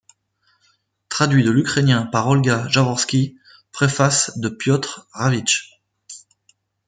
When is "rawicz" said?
5.11-5.79